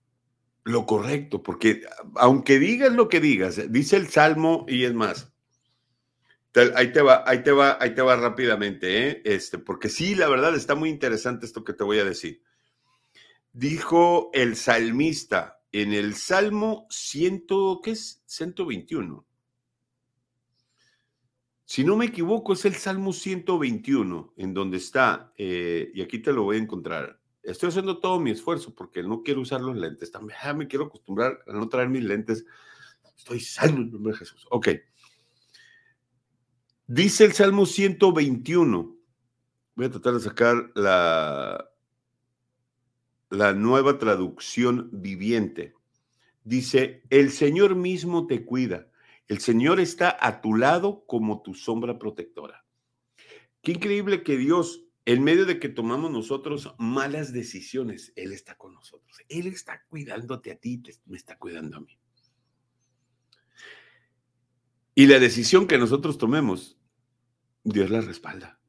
lo 0.63 0.85
correcto, 0.85 1.41
porque 1.41 1.81
aunque 2.15 2.59
digas 2.59 2.93
lo 2.93 3.09
que 3.09 3.19
digas, 3.19 3.59
dice 3.71 3.97
el 3.97 4.07
Salmo 4.09 4.65
y 4.67 4.83
es 4.83 4.93
más, 4.93 5.30
ahí 6.75 6.91
te 6.91 7.01
va, 7.01 7.23
ahí 7.25 7.43
te 7.43 7.51
va, 7.51 7.77
ahí 7.79 7.93
te 7.95 8.01
va 8.01 8.15
rápidamente, 8.15 9.07
¿eh? 9.07 9.21
este, 9.25 9.57
porque 9.57 9.89
sí, 9.89 10.15
la 10.15 10.27
verdad 10.27 10.55
está 10.55 10.75
muy 10.75 10.89
interesante 10.89 11.45
esto 11.45 11.63
que 11.63 11.73
te 11.73 11.83
voy 11.83 11.99
a 11.99 12.05
decir. 12.05 12.41
Dijo 13.53 14.29
el 14.33 14.55
salmista 14.55 15.61
en 15.71 15.93
el 15.93 16.15
Salmo 16.15 16.87
100, 16.89 17.45
¿qué 17.83 17.91
es? 17.91 18.23
121. 18.25 19.25
Si 21.65 21.85
no 21.85 21.95
me 21.95 22.05
equivoco, 22.05 22.51
es 22.51 22.65
el 22.65 22.75
Salmo 22.75 23.13
121, 23.13 24.33
en 24.35 24.53
donde 24.53 24.77
está, 24.77 25.31
eh, 25.37 25.89
y 25.93 26.01
aquí 26.01 26.19
te 26.19 26.33
lo 26.33 26.43
voy 26.43 26.57
a 26.57 26.59
encontrar. 26.59 27.21
Estoy 27.43 27.69
haciendo 27.69 27.99
todo 27.99 28.19
mi 28.19 28.31
esfuerzo 28.31 28.75
porque 28.75 29.01
no 29.01 29.23
quiero 29.23 29.41
usar 29.41 29.61
los 29.61 29.77
lentes. 29.77 30.11
También 30.11 30.37
me 30.57 30.67
quiero 30.67 30.85
acostumbrar 30.85 31.39
a 31.47 31.53
no 31.53 31.69
traer 31.69 31.87
mis 31.87 32.03
lentes. 32.03 32.45
Estoy 33.17 33.39
sano 33.39 33.77
en 33.77 33.91
nombre 33.91 34.11
de 34.13 34.19
Jesús. 34.19 34.45
Ok. 34.51 34.67
Dice 36.93 37.23
el 37.23 37.31
Salmo 37.31 37.65
121. 37.65 38.97
Voy 39.75 39.85
a 39.85 39.89
tratar 39.89 40.13
de 40.13 40.19
sacar 40.19 40.71
la, 40.75 41.71
la 43.29 43.53
nueva 43.53 43.97
traducción 43.97 44.89
viviente. 44.91 45.73
Dice, 46.43 47.03
el 47.09 47.31
Señor 47.31 47.75
mismo 47.75 48.27
te 48.27 48.43
cuida. 48.43 48.91
El 49.29 49.39
Señor 49.39 49.79
está 49.79 50.17
a 50.19 50.41
tu 50.41 50.53
lado 50.55 51.05
como 51.07 51.41
tu 51.41 51.53
sombra 51.53 51.97
protectora. 51.97 52.65
Qué 53.61 53.71
increíble 53.71 54.21
que 54.21 54.35
Dios 54.35 54.83
en 55.05 55.23
medio 55.23 55.45
de 55.45 55.59
que 55.59 55.69
tomamos 55.69 56.11
nosotros 56.11 56.75
malas 56.77 57.31
decisiones, 57.31 58.11
Él 58.17 58.33
está 58.33 58.57
con 58.57 58.73
nosotros. 58.73 59.17
Él 59.29 59.47
está 59.47 59.81
cuidándote 59.87 60.51
a 60.51 60.57
ti, 60.57 60.83
me 61.05 61.15
está 61.15 61.37
cuidando 61.37 61.77
a 61.77 61.79
mí. 61.79 61.97
Y 64.93 65.05
la 65.05 65.19
decisión 65.19 65.67
que 65.67 65.77
nosotros 65.77 66.17
tomemos, 66.17 66.77
Dios 67.63 67.89
la 67.89 68.01
respalda. 68.01 68.59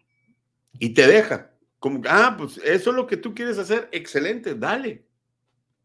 Y 0.79 0.95
te 0.95 1.07
deja. 1.07 1.53
Como, 1.79 2.03
ah, 2.09 2.37
pues 2.39 2.59
eso 2.59 2.91
es 2.91 2.97
lo 2.97 3.07
que 3.07 3.17
tú 3.17 3.35
quieres 3.35 3.59
hacer, 3.59 3.89
excelente, 3.93 4.55
dale. 4.55 5.07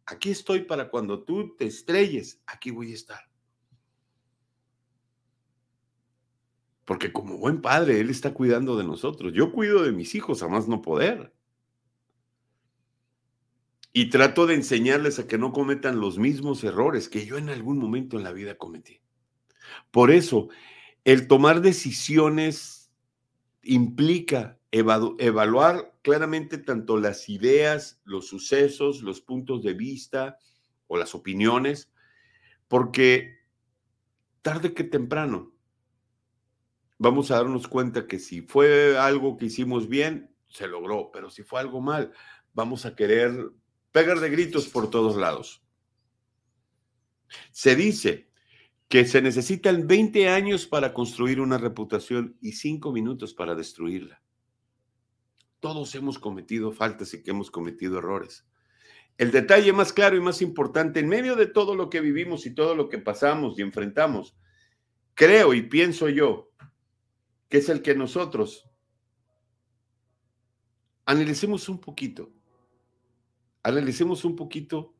Aquí 0.06 0.30
estoy 0.30 0.62
para 0.62 0.90
cuando 0.90 1.24
tú 1.24 1.56
te 1.56 1.66
estrelles, 1.66 2.42
aquí 2.46 2.72
voy 2.72 2.92
a 2.92 2.96
estar. 2.96 3.20
Porque 6.86 7.12
como 7.12 7.38
buen 7.38 7.62
padre, 7.62 8.00
Él 8.00 8.10
está 8.10 8.34
cuidando 8.34 8.78
de 8.78 8.86
nosotros. 8.86 9.34
Yo 9.34 9.52
cuido 9.52 9.84
de 9.84 9.92
mis 9.92 10.16
hijos, 10.16 10.42
a 10.44 10.48
más 10.48 10.70
no 10.70 10.82
poder. 10.82 11.34
Y 13.92 14.10
trato 14.10 14.46
de 14.46 14.54
enseñarles 14.54 15.20
a 15.20 15.28
que 15.28 15.38
no 15.38 15.52
cometan 15.52 16.00
los 16.00 16.18
mismos 16.18 16.64
errores 16.64 17.10
que 17.10 17.26
yo 17.26 17.38
en 17.38 17.50
algún 17.50 17.78
momento 17.78 18.18
en 18.18 18.24
la 18.24 18.32
vida 18.32 18.56
cometí. 18.56 19.02
Por 19.92 20.12
eso, 20.12 20.48
el 21.04 21.28
tomar 21.28 21.62
decisiones 21.62 22.76
implica 23.68 24.60
evaluar 24.72 25.98
claramente 26.02 26.58
tanto 26.58 26.98
las 26.98 27.30
ideas, 27.30 28.02
los 28.04 28.28
sucesos, 28.28 29.02
los 29.02 29.22
puntos 29.22 29.64
de 29.64 29.74
vista 29.74 30.38
o 30.88 30.98
las 30.98 31.16
opiniones, 31.16 31.92
porque 32.68 33.38
tarde 34.42 34.74
que 34.74 34.84
temprano 34.84 35.54
vamos 36.98 37.32
a 37.32 37.36
darnos 37.36 37.68
cuenta 37.68 38.08
que 38.08 38.20
si 38.20 38.42
fue 38.42 38.98
algo 38.98 39.38
que 39.38 39.46
hicimos 39.46 39.88
bien, 39.88 40.34
se 40.48 40.68
logró, 40.68 41.12
pero 41.12 41.30
si 41.30 41.44
fue 41.44 41.60
algo 41.60 41.82
mal, 41.82 42.12
vamos 42.54 42.86
a 42.86 42.96
querer 42.96 43.52
pegar 43.92 44.20
de 44.20 44.30
gritos 44.30 44.68
por 44.68 44.90
todos 44.90 45.16
lados. 45.16 45.64
Se 47.52 47.76
dice 47.76 48.26
que 48.88 49.06
se 49.06 49.22
necesitan 49.22 49.86
20 49.86 50.29
años 50.29 50.65
para 50.65 50.94
construir 50.94 51.41
una 51.41 51.58
reputación 51.58 52.38
y 52.41 52.53
5 52.53 52.91
minutos 52.91 53.34
para 53.34 53.53
destruirla. 53.53 54.22
Todos 55.60 55.94
hemos 55.96 56.20
cometido 56.20 56.72
faltas 56.72 57.13
y 57.13 57.22
que 57.22 57.32
hemos 57.32 57.51
cometido 57.51 57.98
errores. 57.98 58.46
El 59.17 59.32
detalle 59.32 59.74
más 59.74 59.91
claro 59.91 60.15
y 60.15 60.22
más 60.22 60.41
importante 60.41 61.00
en 61.00 61.10
medio 61.10 61.36
de 61.36 61.48
todo 61.48 61.75
lo 61.75 61.89
que 61.89 62.01
vivimos 62.01 62.46
y 62.46 62.53
todo 62.53 62.75
lo 62.75 62.88
que 62.88 63.00
pasamos 63.00 63.58
y 63.58 63.63
enfrentamos, 63.63 64.38
creo 65.15 65.53
y 65.53 65.63
pienso 65.63 66.08
yo 66.08 66.51
que 67.50 67.58
es 67.58 67.70
el 67.70 67.82
que 67.82 67.96
nosotros 67.96 68.70
analicemos 71.06 71.67
un 71.67 71.79
poquito, 71.79 72.32
analicemos 73.63 74.24
un 74.24 74.36
poquito 74.36 74.94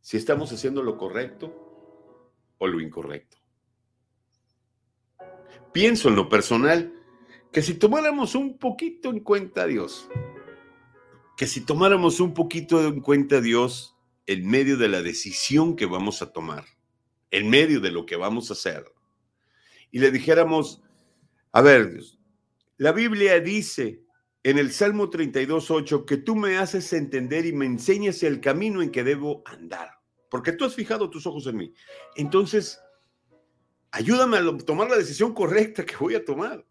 si 0.00 0.16
estamos 0.16 0.52
haciendo 0.52 0.82
lo 0.82 0.98
correcto 0.98 1.63
lo 2.66 2.80
incorrecto. 2.80 3.38
Pienso 5.72 6.08
en 6.08 6.16
lo 6.16 6.28
personal 6.28 6.92
que 7.52 7.62
si 7.62 7.74
tomáramos 7.74 8.34
un 8.34 8.58
poquito 8.58 9.10
en 9.10 9.20
cuenta 9.20 9.62
a 9.62 9.66
Dios, 9.66 10.08
que 11.36 11.46
si 11.46 11.60
tomáramos 11.60 12.20
un 12.20 12.34
poquito 12.34 12.84
en 12.86 13.00
cuenta 13.00 13.36
a 13.36 13.40
Dios 13.40 13.96
en 14.26 14.48
medio 14.48 14.76
de 14.76 14.88
la 14.88 15.02
decisión 15.02 15.76
que 15.76 15.86
vamos 15.86 16.22
a 16.22 16.32
tomar, 16.32 16.64
en 17.30 17.50
medio 17.50 17.80
de 17.80 17.90
lo 17.90 18.06
que 18.06 18.16
vamos 18.16 18.50
a 18.50 18.54
hacer, 18.54 18.84
y 19.90 19.98
le 20.00 20.10
dijéramos, 20.10 20.82
a 21.52 21.62
ver, 21.62 22.00
la 22.76 22.92
Biblia 22.92 23.38
dice 23.40 24.02
en 24.42 24.58
el 24.58 24.72
Salmo 24.72 25.10
32.8 25.10 26.04
que 26.04 26.16
tú 26.16 26.36
me 26.36 26.58
haces 26.58 26.92
entender 26.92 27.46
y 27.46 27.52
me 27.52 27.66
enseñas 27.66 28.22
el 28.22 28.40
camino 28.40 28.82
en 28.82 28.90
que 28.90 29.04
debo 29.04 29.42
andar, 29.46 29.93
porque 30.34 30.50
tú 30.50 30.64
has 30.64 30.74
fijado 30.74 31.08
tus 31.08 31.28
ojos 31.28 31.46
en 31.46 31.56
mí. 31.56 31.72
Entonces, 32.16 32.80
ayúdame 33.92 34.38
a 34.38 34.58
tomar 34.66 34.90
la 34.90 34.96
decisión 34.96 35.32
correcta 35.32 35.86
que 35.86 35.96
voy 35.96 36.16
a 36.16 36.24
tomar. 36.24 36.66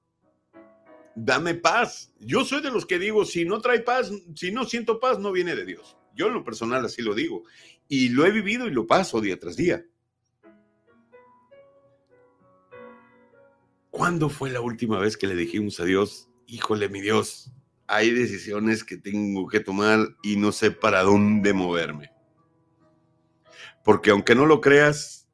Dame 1.15 1.53
paz. 1.55 2.13
Yo 2.19 2.43
soy 2.43 2.61
de 2.61 2.71
los 2.71 2.85
que 2.85 2.99
digo, 2.99 3.23
si 3.23 3.45
no 3.45 3.61
trae 3.61 3.79
paz, 3.79 4.11
si 4.35 4.51
no 4.51 4.65
siento 4.65 4.99
paz, 4.99 5.17
no 5.17 5.31
viene 5.31 5.55
de 5.55 5.63
Dios. 5.63 5.95
Yo 6.13 6.27
en 6.27 6.33
lo 6.33 6.43
personal 6.43 6.83
así 6.83 7.01
lo 7.01 7.15
digo. 7.15 7.43
Y 7.87 8.09
lo 8.09 8.25
he 8.25 8.31
vivido 8.31 8.67
y 8.67 8.71
lo 8.71 8.85
paso 8.85 9.21
día 9.21 9.39
tras 9.39 9.55
día. 9.55 9.85
¿Cuándo 13.91 14.27
fue 14.27 14.49
la 14.49 14.59
última 14.59 14.99
vez 14.99 15.15
que 15.15 15.27
le 15.27 15.35
dijimos 15.35 15.79
a 15.79 15.85
Dios, 15.85 16.27
híjole, 16.47 16.89
mi 16.89 16.99
Dios, 16.99 17.53
hay 17.87 18.11
decisiones 18.11 18.83
que 18.83 18.97
tengo 18.97 19.47
que 19.47 19.61
tomar 19.61 20.17
y 20.21 20.35
no 20.35 20.51
sé 20.51 20.71
para 20.71 21.03
dónde 21.03 21.53
moverme? 21.53 22.12
Porque 23.83 24.11
aunque 24.11 24.35
no 24.35 24.45
lo 24.45 24.61
creas, 24.61 25.27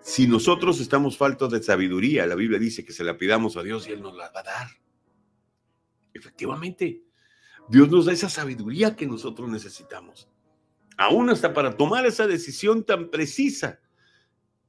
si 0.00 0.26
nosotros 0.26 0.80
estamos 0.80 1.16
faltos 1.16 1.50
de 1.50 1.62
sabiduría, 1.62 2.26
la 2.26 2.34
Biblia 2.34 2.58
dice 2.58 2.84
que 2.84 2.92
se 2.92 3.04
la 3.04 3.16
pidamos 3.16 3.56
a 3.56 3.62
Dios 3.62 3.88
y 3.88 3.92
Él 3.92 4.02
nos 4.02 4.14
la 4.14 4.30
va 4.30 4.40
a 4.40 4.42
dar. 4.42 4.68
Efectivamente, 6.12 7.02
Dios 7.68 7.88
nos 7.90 8.06
da 8.06 8.12
esa 8.12 8.28
sabiduría 8.28 8.94
que 8.96 9.06
nosotros 9.06 9.48
necesitamos. 9.48 10.28
Aún 10.96 11.30
hasta 11.30 11.52
para 11.52 11.76
tomar 11.76 12.06
esa 12.06 12.26
decisión 12.26 12.84
tan 12.84 13.10
precisa 13.10 13.80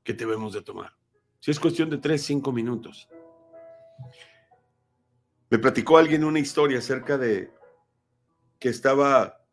que 0.03 0.13
debemos 0.13 0.53
de 0.53 0.62
tomar. 0.62 0.96
Si 1.39 1.51
es 1.51 1.60
cuestión 1.60 1.89
de 1.89 1.98
tres, 1.98 2.24
cinco 2.24 2.51
minutos. 2.51 3.08
Me 5.50 5.60
platicó 5.60 5.98
alguien 5.98 6.24
una 6.24 6.39
historia 6.39 6.79
acerca 6.79 7.17
de 7.17 7.51
que 8.58 8.70
estaba, 8.70 9.44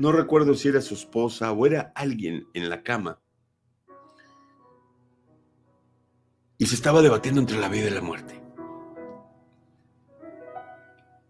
no 0.00 0.12
recuerdo 0.12 0.54
si 0.54 0.68
era 0.68 0.80
su 0.80 0.94
esposa 0.94 1.52
o 1.52 1.66
era 1.66 1.92
alguien 1.94 2.48
en 2.54 2.70
la 2.70 2.82
cama, 2.82 3.20
y 6.56 6.64
se 6.64 6.74
estaba 6.74 7.02
debatiendo 7.02 7.38
entre 7.38 7.58
la 7.58 7.68
vida 7.68 7.88
y 7.88 7.90
la 7.90 8.00
muerte. 8.00 8.42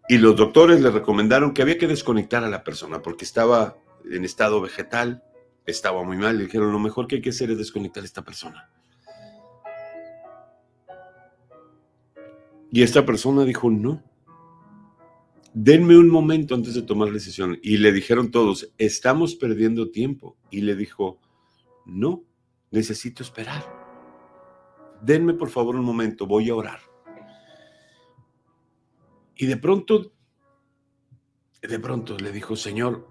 Y 0.09 0.19
los 0.19 0.37
doctores 0.37 0.81
le 0.81 0.91
recomendaron 0.91 1.53
que 1.53 1.63
había 1.63 1.79
que 1.79 1.89
desconectar 1.89 2.45
a 2.45 2.49
la 2.49 2.63
persona 2.63 3.03
porque 3.03 3.25
estaba 3.25 3.77
en 4.09 4.25
estado 4.25 4.61
vegetal, 4.61 5.25
estaba 5.67 6.05
muy 6.05 6.17
mal. 6.17 6.39
Le 6.39 6.45
dijeron, 6.45 6.71
lo 6.71 6.79
mejor 6.79 7.09
que 7.09 7.17
hay 7.17 7.23
que 7.23 7.31
hacer 7.31 7.51
es 7.51 7.59
desconectar 7.59 8.05
a 8.05 8.07
esta 8.07 8.23
persona. 8.23 8.71
Y 12.71 12.85
esta 12.85 13.05
persona 13.05 13.45
dijo, 13.45 13.69
no, 13.69 14.01
denme 15.55 15.97
un 15.97 16.09
momento 16.09 16.55
antes 16.55 16.75
de 16.75 16.83
tomar 16.83 17.09
la 17.09 17.15
decisión. 17.15 17.59
Y 17.63 17.79
le 17.79 17.93
dijeron 17.93 18.31
todos, 18.31 18.73
estamos 18.79 19.35
perdiendo 19.35 19.91
tiempo. 19.91 20.37
Y 20.51 20.63
le 20.63 20.75
dijo, 20.75 21.21
no, 21.87 22.25
necesito 22.71 23.23
esperar. 23.23 23.65
Denme 25.03 25.35
por 25.35 25.51
favor 25.51 25.77
un 25.77 25.85
momento, 25.85 26.27
voy 26.27 26.51
a 26.51 26.55
orar. 26.55 26.81
Y 29.37 29.47
de 29.47 29.57
pronto, 29.57 30.13
de 31.63 31.79
pronto 31.79 32.19
le 32.19 32.31
dijo, 32.31 32.57
Señor, 32.57 33.09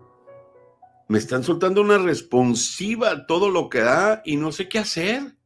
me 1.08 1.18
están 1.18 1.44
soltando 1.44 1.82
una 1.82 1.98
responsiva 1.98 3.26
todo 3.26 3.50
lo 3.50 3.68
que 3.68 3.80
da 3.80 4.22
y 4.24 4.36
no 4.36 4.52
sé 4.52 4.70
qué 4.70 4.78
hacer. 4.78 5.39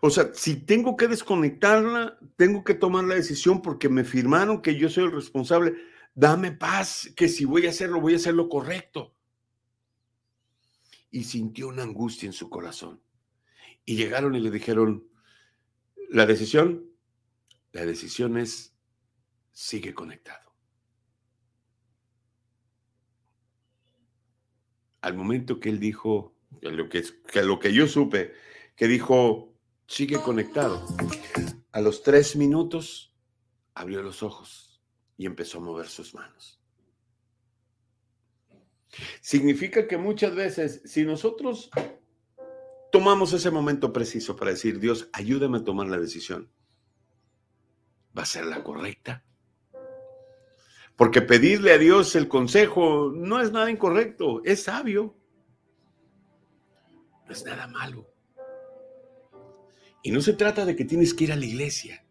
O 0.00 0.10
sea, 0.10 0.30
si 0.34 0.56
tengo 0.56 0.96
que 0.96 1.08
desconectarla, 1.08 2.18
tengo 2.36 2.64
que 2.64 2.74
tomar 2.74 3.04
la 3.04 3.14
decisión 3.14 3.62
porque 3.62 3.88
me 3.88 4.04
firmaron 4.04 4.62
que 4.62 4.76
yo 4.76 4.88
soy 4.88 5.04
el 5.04 5.12
responsable. 5.12 5.74
Dame 6.14 6.52
paz, 6.52 7.12
que 7.16 7.28
si 7.28 7.44
voy 7.44 7.66
a 7.66 7.70
hacerlo, 7.70 8.00
voy 8.00 8.14
a 8.14 8.16
hacer 8.16 8.34
lo 8.34 8.48
correcto. 8.48 9.14
Y 11.10 11.24
sintió 11.24 11.68
una 11.68 11.82
angustia 11.82 12.26
en 12.26 12.32
su 12.32 12.50
corazón. 12.50 13.00
Y 13.84 13.96
llegaron 13.96 14.34
y 14.34 14.40
le 14.40 14.50
dijeron, 14.50 15.08
la 16.10 16.26
decisión 16.26 16.88
la 17.72 17.84
decisión 17.84 18.38
es, 18.38 18.74
sigue 19.52 19.94
conectado. 19.94 20.52
Al 25.00 25.14
momento 25.14 25.60
que 25.60 25.68
él 25.68 25.78
dijo, 25.78 26.34
lo 26.60 26.88
que, 26.88 27.04
que 27.30 27.42
lo 27.42 27.58
que 27.58 27.72
yo 27.72 27.86
supe, 27.86 28.32
que 28.74 28.88
dijo, 28.88 29.54
sigue 29.88 30.20
conectado. 30.20 30.86
A 31.72 31.80
los 31.80 32.02
tres 32.02 32.36
minutos 32.36 33.12
abrió 33.74 34.02
los 34.02 34.22
ojos 34.22 34.80
y 35.16 35.26
empezó 35.26 35.58
a 35.58 35.62
mover 35.62 35.88
sus 35.88 36.14
manos. 36.14 36.60
Significa 39.20 39.88
que 39.88 39.96
muchas 39.96 40.34
veces, 40.34 40.82
si 40.84 41.04
nosotros 41.04 41.70
tomamos 42.92 43.32
ese 43.32 43.50
momento 43.50 43.92
preciso 43.92 44.36
para 44.36 44.52
decir, 44.52 44.78
Dios, 44.78 45.08
ayúdame 45.12 45.58
a 45.58 45.64
tomar 45.64 45.88
la 45.88 45.98
decisión, 45.98 46.50
va 48.16 48.22
a 48.22 48.26
ser 48.26 48.46
la 48.46 48.62
correcta. 48.62 49.24
Porque 50.96 51.22
pedirle 51.22 51.72
a 51.72 51.78
Dios 51.78 52.16
el 52.16 52.28
consejo 52.28 53.12
no 53.14 53.40
es 53.40 53.52
nada 53.52 53.70
incorrecto, 53.70 54.42
es 54.44 54.64
sabio. 54.64 55.16
No 57.26 57.32
es 57.32 57.44
nada 57.44 57.68
malo. 57.68 58.17
Y 60.02 60.10
no 60.10 60.20
se 60.20 60.32
trata 60.32 60.64
de 60.64 60.76
que 60.76 60.84
tienes 60.84 61.14
que 61.14 61.24
ir 61.24 61.32
a 61.32 61.36
la 61.36 61.44
iglesia. 61.44 62.04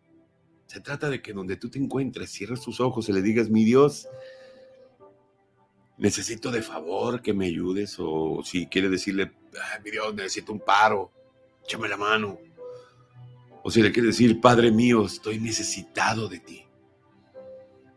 Se 0.65 0.81
trata 0.81 1.09
de 1.09 1.21
que 1.21 1.33
donde 1.33 1.55
tú 1.55 1.69
te 1.69 1.79
encuentres, 1.79 2.31
cierres 2.31 2.61
tus 2.61 2.79
ojos 2.79 3.07
y 3.07 3.13
le 3.13 3.21
digas, 3.21 3.49
mi 3.49 3.63
Dios, 3.63 4.07
necesito 5.97 6.51
de 6.51 6.61
favor 6.61 7.21
que 7.21 7.33
me 7.33 7.45
ayudes. 7.45 7.95
O 7.99 8.41
si 8.43 8.67
quiere 8.67 8.89
decirle, 8.89 9.31
mi 9.83 9.91
Dios, 9.91 10.13
necesito 10.13 10.51
un 10.51 10.59
paro, 10.59 11.11
échame 11.63 11.87
la 11.87 11.97
mano. 11.97 12.39
O 13.63 13.71
si 13.71 13.81
le 13.81 13.91
quiere 13.91 14.07
decir, 14.07 14.39
Padre 14.39 14.71
mío, 14.71 15.05
estoy 15.05 15.39
necesitado 15.39 16.27
de 16.27 16.39
ti. 16.39 16.63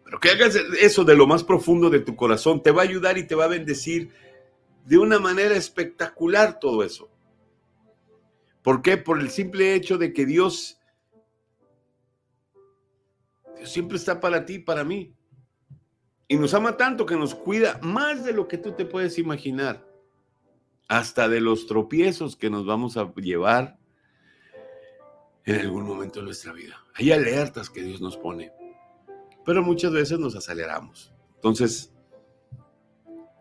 Pero 0.04 0.18
que 0.18 0.30
hagas 0.30 0.56
eso 0.80 1.04
de 1.04 1.14
lo 1.14 1.26
más 1.26 1.44
profundo 1.44 1.90
de 1.90 2.00
tu 2.00 2.16
corazón, 2.16 2.62
te 2.62 2.72
va 2.72 2.82
a 2.82 2.84
ayudar 2.84 3.18
y 3.18 3.26
te 3.26 3.36
va 3.36 3.44
a 3.44 3.48
bendecir 3.48 4.10
de 4.84 4.98
una 4.98 5.20
manera 5.20 5.54
espectacular 5.54 6.58
todo 6.58 6.82
eso. 6.82 7.08
¿Por 8.62 8.82
qué? 8.82 8.96
Por 8.96 9.20
el 9.20 9.30
simple 9.30 9.74
hecho 9.74 9.98
de 9.98 10.12
que 10.12 10.26
Dios, 10.26 10.78
Dios 13.56 13.70
siempre 13.70 13.96
está 13.96 14.20
para 14.20 14.44
ti, 14.44 14.58
para 14.58 14.84
mí. 14.84 15.14
Y 16.28 16.36
nos 16.36 16.54
ama 16.54 16.76
tanto 16.76 17.06
que 17.06 17.16
nos 17.16 17.34
cuida 17.34 17.78
más 17.82 18.24
de 18.24 18.32
lo 18.32 18.46
que 18.46 18.58
tú 18.58 18.72
te 18.72 18.84
puedes 18.84 19.18
imaginar. 19.18 19.86
Hasta 20.88 21.28
de 21.28 21.40
los 21.40 21.66
tropiezos 21.66 22.36
que 22.36 22.50
nos 22.50 22.66
vamos 22.66 22.96
a 22.96 23.12
llevar 23.14 23.78
en 25.44 25.60
algún 25.60 25.84
momento 25.84 26.20
de 26.20 26.26
nuestra 26.26 26.52
vida. 26.52 26.84
Hay 26.94 27.12
alertas 27.12 27.70
que 27.70 27.82
Dios 27.82 28.00
nos 28.00 28.16
pone, 28.16 28.52
pero 29.44 29.62
muchas 29.62 29.92
veces 29.92 30.18
nos 30.18 30.36
aceleramos. 30.36 31.12
Entonces, 31.36 31.92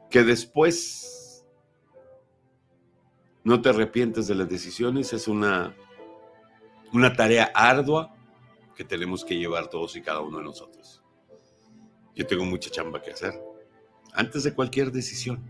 que 0.09 0.23
después 0.23 1.18
no 3.49 3.61
te 3.61 3.69
arrepientes 3.69 4.27
de 4.27 4.35
las 4.35 4.47
decisiones 4.47 5.11
es 5.13 5.27
una, 5.27 5.75
una 6.93 7.13
tarea 7.13 7.51
ardua 7.53 8.15
que 8.75 8.83
tenemos 8.83 9.25
que 9.25 9.37
llevar 9.37 9.69
todos 9.69 9.95
y 9.95 10.01
cada 10.01 10.21
uno 10.21 10.37
de 10.37 10.43
nosotros. 10.45 11.03
Yo 12.15 12.25
tengo 12.25 12.45
mucha 12.45 12.69
chamba 12.69 13.01
que 13.01 13.11
hacer. 13.11 13.33
Antes 14.13 14.43
de 14.43 14.53
cualquier 14.53 14.91
decisión, 14.91 15.43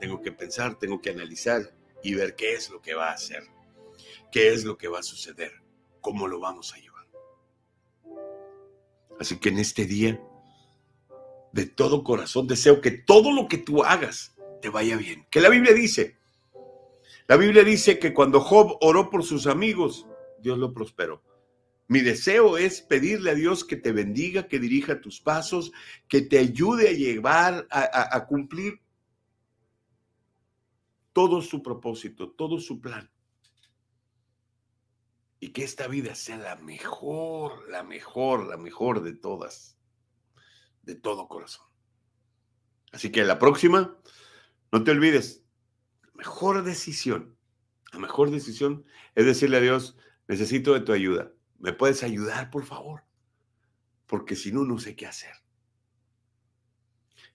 tengo 0.00 0.20
que 0.22 0.32
pensar, 0.32 0.78
tengo 0.78 1.00
que 1.00 1.10
analizar 1.10 1.74
y 2.02 2.14
ver 2.14 2.36
qué 2.36 2.54
es 2.54 2.70
lo 2.70 2.80
que 2.80 2.94
va 2.94 3.10
a 3.10 3.14
hacer 3.14 3.42
qué 4.30 4.52
es 4.52 4.64
lo 4.64 4.76
que 4.76 4.88
va 4.88 5.00
a 5.00 5.02
suceder, 5.02 5.52
cómo 6.00 6.28
lo 6.28 6.40
vamos 6.40 6.74
a 6.74 6.78
llevar. 6.78 7.06
Así 9.18 9.38
que 9.38 9.48
en 9.48 9.58
este 9.58 9.86
día, 9.86 10.20
de 11.52 11.66
todo 11.66 12.04
corazón, 12.04 12.46
deseo 12.46 12.80
que 12.80 12.90
todo 12.90 13.32
lo 13.32 13.48
que 13.48 13.58
tú 13.58 13.82
hagas 13.82 14.34
te 14.60 14.68
vaya 14.68 14.96
bien. 14.96 15.26
Que 15.30 15.40
la 15.40 15.48
Biblia 15.48 15.72
dice, 15.72 16.15
la 17.28 17.36
Biblia 17.36 17.64
dice 17.64 17.98
que 17.98 18.14
cuando 18.14 18.40
Job 18.40 18.78
oró 18.80 19.10
por 19.10 19.24
sus 19.24 19.46
amigos, 19.46 20.06
Dios 20.40 20.58
lo 20.58 20.72
prosperó. 20.72 21.22
Mi 21.88 22.00
deseo 22.00 22.58
es 22.58 22.80
pedirle 22.80 23.30
a 23.30 23.34
Dios 23.34 23.64
que 23.64 23.76
te 23.76 23.92
bendiga, 23.92 24.48
que 24.48 24.58
dirija 24.58 25.00
tus 25.00 25.20
pasos, 25.20 25.72
que 26.08 26.22
te 26.22 26.38
ayude 26.38 26.88
a 26.88 26.92
llevar, 26.92 27.66
a, 27.70 28.16
a 28.16 28.26
cumplir 28.26 28.80
todo 31.12 31.40
su 31.42 31.62
propósito, 31.62 32.30
todo 32.30 32.58
su 32.58 32.80
plan 32.80 33.10
y 35.40 35.50
que 35.50 35.64
esta 35.64 35.86
vida 35.86 36.14
sea 36.14 36.38
la 36.38 36.56
mejor, 36.56 37.68
la 37.70 37.82
mejor, 37.82 38.46
la 38.46 38.56
mejor 38.56 39.02
de 39.02 39.14
todas, 39.14 39.78
de 40.82 40.94
todo 40.94 41.28
corazón. 41.28 41.66
Así 42.92 43.12
que 43.12 43.24
la 43.24 43.38
próxima, 43.38 43.96
no 44.72 44.82
te 44.82 44.90
olvides, 44.90 45.45
mejor 46.16 46.64
decisión, 46.64 47.36
la 47.92 47.98
mejor 47.98 48.30
decisión 48.30 48.84
es 49.14 49.26
decirle 49.26 49.58
a 49.58 49.60
Dios, 49.60 49.96
necesito 50.28 50.74
de 50.74 50.80
tu 50.80 50.92
ayuda. 50.92 51.32
¿Me 51.58 51.72
puedes 51.72 52.02
ayudar, 52.02 52.50
por 52.50 52.64
favor? 52.64 53.04
Porque 54.06 54.36
si 54.36 54.52
no, 54.52 54.64
no 54.64 54.78
sé 54.78 54.94
qué 54.94 55.06
hacer. 55.06 55.32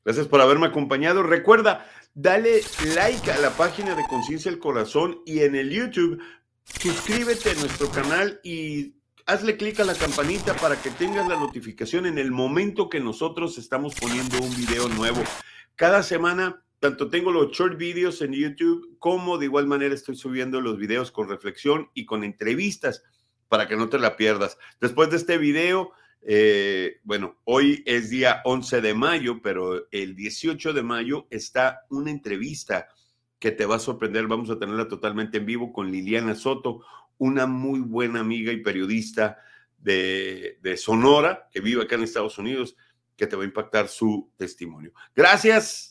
Gracias 0.03 0.27
por 0.27 0.41
haberme 0.41 0.67
acompañado. 0.67 1.23
Recuerda, 1.23 1.89
dale 2.13 2.61
like 2.95 3.31
a 3.31 3.37
la 3.39 3.51
página 3.51 3.95
de 3.95 4.03
Conciencia 4.09 4.51
del 4.51 4.59
Corazón 4.59 5.21
y 5.25 5.39
en 5.39 5.55
el 5.55 5.69
YouTube 5.69 6.21
suscríbete 6.79 7.51
a 7.51 7.55
nuestro 7.55 7.89
canal 7.89 8.39
y 8.43 8.95
hazle 9.25 9.57
clic 9.57 9.79
a 9.79 9.83
la 9.83 9.95
campanita 9.95 10.55
para 10.55 10.81
que 10.81 10.89
tengas 10.91 11.27
la 11.27 11.39
notificación 11.39 12.05
en 12.05 12.17
el 12.17 12.31
momento 12.31 12.89
que 12.89 12.99
nosotros 12.99 13.57
estamos 13.57 13.93
poniendo 13.95 14.41
un 14.41 14.55
video 14.55 14.87
nuevo. 14.89 15.21
Cada 15.75 16.03
semana, 16.03 16.63
tanto 16.81 17.11
tengo 17.11 17.31
los 17.31 17.51
short 17.51 17.77
videos 17.77 18.23
en 18.23 18.33
YouTube 18.33 18.97
como 18.97 19.37
de 19.37 19.45
igual 19.45 19.67
manera 19.67 19.93
estoy 19.93 20.15
subiendo 20.15 20.59
los 20.61 20.79
videos 20.79 21.11
con 21.11 21.29
reflexión 21.29 21.91
y 21.93 22.05
con 22.05 22.23
entrevistas 22.23 23.03
para 23.47 23.67
que 23.67 23.77
no 23.77 23.87
te 23.87 23.99
la 23.99 24.17
pierdas. 24.17 24.57
Después 24.79 25.11
de 25.11 25.17
este 25.17 25.37
video, 25.37 25.91
eh, 26.23 26.99
bueno, 27.03 27.39
hoy 27.43 27.83
es 27.85 28.09
día 28.09 28.41
11 28.45 28.81
de 28.81 28.95
mayo, 28.95 29.43
pero 29.43 29.87
el 29.91 30.15
18 30.15 30.73
de 30.73 30.81
mayo 30.81 31.27
está 31.29 31.81
una 31.91 32.09
entrevista 32.09 32.87
que 33.37 33.51
te 33.51 33.67
va 33.67 33.75
a 33.75 33.79
sorprender. 33.79 34.25
Vamos 34.25 34.49
a 34.49 34.57
tenerla 34.57 34.87
totalmente 34.87 35.37
en 35.37 35.45
vivo 35.45 35.71
con 35.71 35.91
Liliana 35.91 36.33
Soto, 36.33 36.83
una 37.19 37.45
muy 37.45 37.79
buena 37.79 38.21
amiga 38.21 38.51
y 38.51 38.63
periodista 38.63 39.37
de, 39.77 40.57
de, 40.63 40.77
Sonora, 40.77 41.47
que 41.51 41.61
vive 41.61 41.83
acá 41.83 41.93
en 41.93 42.03
Estados 42.03 42.39
Unidos, 42.39 42.75
que 43.15 43.27
te 43.27 43.35
va 43.35 43.43
a 43.43 43.45
impactar 43.45 43.87
su 43.87 44.31
testimonio. 44.35 44.93
Gracias. 45.15 45.90